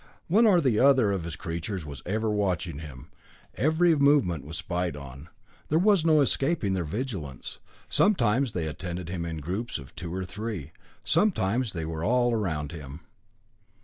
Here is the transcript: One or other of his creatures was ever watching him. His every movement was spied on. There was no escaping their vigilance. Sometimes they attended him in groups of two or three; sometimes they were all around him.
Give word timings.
One 0.27 0.47
or 0.47 0.57
other 0.83 1.11
of 1.11 1.25
his 1.25 1.35
creatures 1.35 1.85
was 1.85 2.01
ever 2.07 2.31
watching 2.31 2.79
him. 2.79 3.11
His 3.55 3.65
every 3.67 3.95
movement 3.95 4.43
was 4.43 4.57
spied 4.57 4.97
on. 4.97 5.29
There 5.67 5.77
was 5.77 6.03
no 6.03 6.21
escaping 6.21 6.73
their 6.73 6.85
vigilance. 6.85 7.59
Sometimes 7.87 8.53
they 8.53 8.65
attended 8.65 9.09
him 9.09 9.25
in 9.27 9.37
groups 9.37 9.77
of 9.77 9.95
two 9.95 10.11
or 10.11 10.25
three; 10.25 10.71
sometimes 11.03 11.73
they 11.73 11.85
were 11.85 12.03
all 12.03 12.33
around 12.33 12.71
him. 12.71 13.01